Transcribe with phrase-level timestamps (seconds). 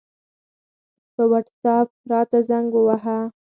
[1.13, 3.17] په وټساپ راته زنګ ووهه